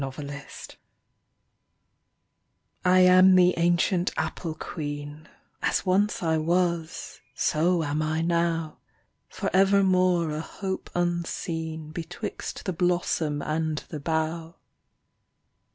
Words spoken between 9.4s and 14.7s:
evermore a hope unseen, Betwixt the blossom and the bough.